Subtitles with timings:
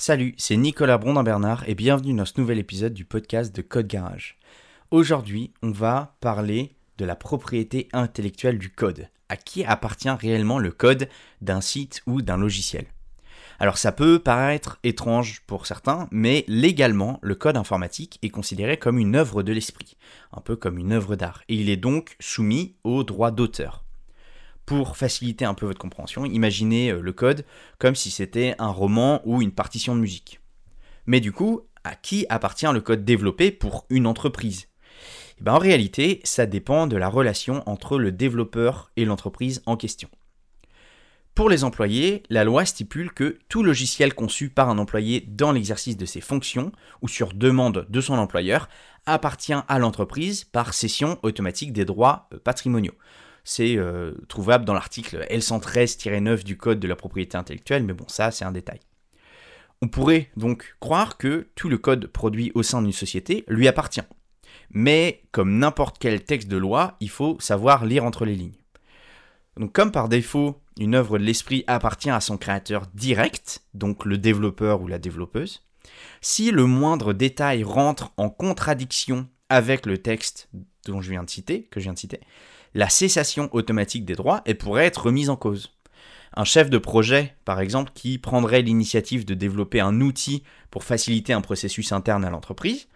[0.00, 4.38] Salut, c'est Nicolas Brondin-Bernard et bienvenue dans ce nouvel épisode du podcast de Code Garage.
[4.90, 9.08] Aujourd'hui, on va parler de la propriété intellectuelle du code.
[9.28, 11.10] À qui appartient réellement le code
[11.42, 12.86] d'un site ou d'un logiciel?
[13.58, 18.98] Alors ça peut paraître étrange pour certains, mais légalement, le code informatique est considéré comme
[18.98, 19.98] une œuvre de l'esprit,
[20.32, 23.84] un peu comme une œuvre d'art, et il est donc soumis au droit d'auteur.
[24.70, 27.44] Pour faciliter un peu votre compréhension, imaginez euh, le code
[27.80, 30.38] comme si c'était un roman ou une partition de musique.
[31.06, 34.68] Mais du coup, à qui appartient le code développé pour une entreprise?
[35.40, 39.76] Eh ben, En réalité, ça dépend de la relation entre le développeur et l'entreprise en
[39.76, 40.08] question.
[41.34, 45.96] Pour les employés, la loi stipule que tout logiciel conçu par un employé dans l'exercice
[45.96, 46.70] de ses fonctions
[47.02, 48.68] ou sur demande de son employeur
[49.04, 52.94] appartient à l'entreprise par cession automatique des droits euh, patrimoniaux.
[53.44, 58.30] C'est euh, trouvable dans l'article L113-9 du Code de la propriété intellectuelle, mais bon, ça
[58.30, 58.80] c'est un détail.
[59.82, 64.02] On pourrait donc croire que tout le code produit au sein d'une société lui appartient.
[64.70, 68.60] Mais comme n'importe quel texte de loi, il faut savoir lire entre les lignes.
[69.56, 74.18] Donc comme par défaut, une œuvre de l'esprit appartient à son créateur direct, donc le
[74.18, 75.62] développeur ou la développeuse,
[76.20, 80.48] si le moindre détail rentre en contradiction avec le texte
[80.86, 82.20] dont je viens de citer, que je viens citer,
[82.74, 85.72] la cessation automatique des droits pourrait être remise en cause.
[86.36, 91.32] Un chef de projet, par exemple, qui prendrait l'initiative de développer un outil pour faciliter
[91.32, 92.88] un processus interne à l'entreprise,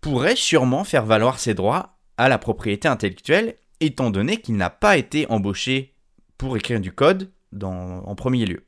[0.00, 4.96] pourrait sûrement faire valoir ses droits à la propriété intellectuelle, étant donné qu'il n'a pas
[4.96, 5.94] été embauché
[6.36, 7.30] pour écrire du code
[7.62, 8.64] en premier lieu.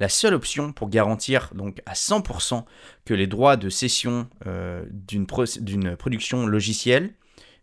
[0.00, 2.64] La seule option pour garantir donc à 100%
[3.04, 7.12] que les droits de cession euh, d'une production logicielle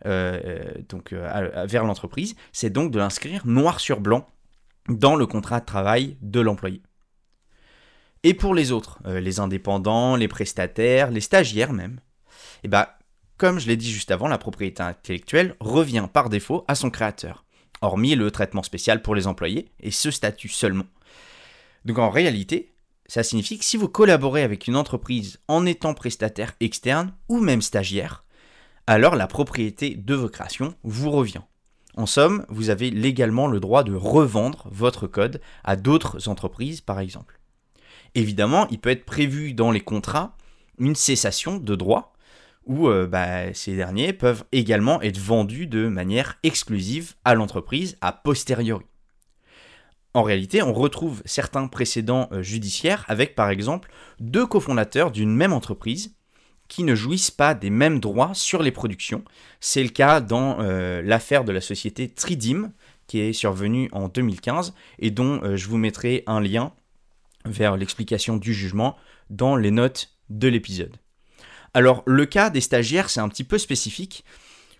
[0.05, 4.27] euh, euh, donc, vers l'entreprise, c'est donc de l'inscrire noir sur blanc
[4.89, 6.81] dans le contrat de travail de l'employé.
[8.23, 11.99] Et pour les autres, les indépendants, les prestataires, les stagiaires même,
[12.63, 12.87] eh ben,
[13.37, 17.45] comme je l'ai dit juste avant, la propriété intellectuelle revient par défaut à son créateur
[17.81, 20.85] hormis le traitement spécial pour les employés, et ce statut seulement.
[21.85, 22.73] Donc en réalité,
[23.07, 27.61] ça signifie que si vous collaborez avec une entreprise en étant prestataire externe ou même
[27.61, 28.25] stagiaire,
[28.87, 31.41] alors la propriété de vos créations vous revient.
[31.97, 36.99] En somme, vous avez légalement le droit de revendre votre code à d'autres entreprises, par
[36.99, 37.39] exemple.
[38.15, 40.37] Évidemment, il peut être prévu dans les contrats
[40.79, 42.13] une cessation de droit
[42.65, 48.11] où euh, bah, ces derniers peuvent également être vendus de manière exclusive à l'entreprise a
[48.11, 48.85] posteriori.
[50.13, 55.53] En réalité, on retrouve certains précédents euh, judiciaires avec par exemple deux cofondateurs d'une même
[55.53, 56.16] entreprise
[56.67, 59.23] qui ne jouissent pas des mêmes droits sur les productions.
[59.59, 62.71] C'est le cas dans euh, l'affaire de la société Tridim
[63.07, 66.73] qui est survenue en 2015 et dont je vous mettrai un lien
[67.45, 68.97] vers l'explication du jugement
[69.29, 70.97] dans les notes de l'épisode.
[71.73, 74.25] Alors le cas des stagiaires, c'est un petit peu spécifique.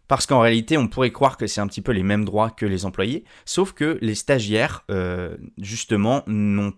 [0.08, 2.66] Parce qu'en réalité, on pourrait croire que c'est un petit peu les mêmes droits que
[2.66, 6.72] les employés, sauf que les stagiaires, euh, justement, ne,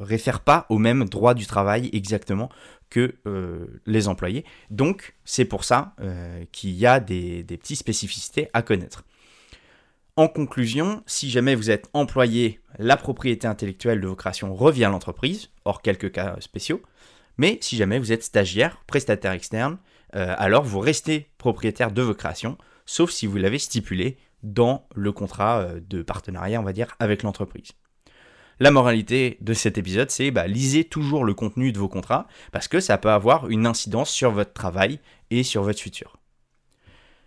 [0.00, 2.50] réfèrent pas aux mêmes droits du travail exactement
[2.90, 4.44] que euh, les employés.
[4.70, 9.04] Donc, c'est pour ça euh, qu'il y a des, des petites spécificités à connaître.
[10.16, 14.88] En conclusion, si jamais vous êtes employé, la propriété intellectuelle de vos créations revient à
[14.88, 16.82] l'entreprise, hors quelques cas spéciaux.
[17.38, 19.78] Mais si jamais vous êtes stagiaire, prestataire externe,
[20.14, 25.12] euh, alors vous restez propriétaire de vos créations, sauf si vous l'avez stipulé dans le
[25.12, 27.72] contrat euh, de partenariat, on va dire, avec l'entreprise.
[28.60, 32.66] La moralité de cet épisode, c'est bah, lisez toujours le contenu de vos contrats, parce
[32.66, 34.98] que ça peut avoir une incidence sur votre travail
[35.30, 36.16] et sur votre futur.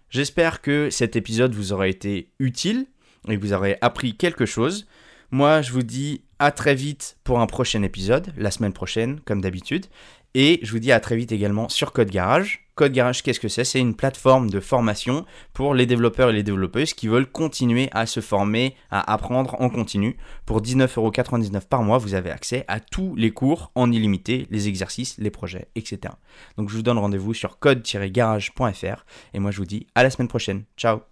[0.10, 2.86] J'espère que cet épisode vous aura été utile
[3.30, 4.88] et que vous aurez appris quelque chose.
[5.32, 9.42] Moi, je vous dis à très vite pour un prochain épisode, la semaine prochaine, comme
[9.42, 9.86] d'habitude.
[10.34, 12.66] Et je vous dis à très vite également sur Code Garage.
[12.76, 13.64] Code Garage, qu'est-ce que c'est?
[13.64, 18.06] C'est une plateforme de formation pour les développeurs et les développeuses qui veulent continuer à
[18.06, 20.18] se former, à apprendre en continu.
[20.46, 25.18] Pour 19,99€ par mois, vous avez accès à tous les cours en illimité, les exercices,
[25.18, 26.14] les projets, etc.
[26.58, 30.30] Donc je vous donne rendez-vous sur code-garage.fr et moi je vous dis à la semaine
[30.30, 30.64] prochaine.
[30.78, 31.11] Ciao